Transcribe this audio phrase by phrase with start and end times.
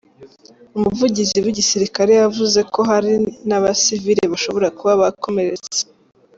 [0.77, 3.13] Umuvugizi w'igisiriakare yavuze ko hari
[3.47, 5.79] n'abasivile bashobora kuba bakomeretse.